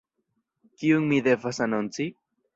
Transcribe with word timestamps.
Kiun 0.79 1.05
mi 1.13 1.21
devas 1.29 1.63
anonci? 1.69 2.09